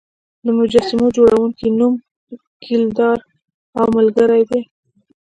د 0.45 0.47
مجسمو 0.57 1.07
جوړونکي 1.17 1.67
نوم 1.79 1.93
ګیلډر 2.65 3.17
او 3.79 3.85
ملګري 3.97 4.43
دی. 4.49 4.61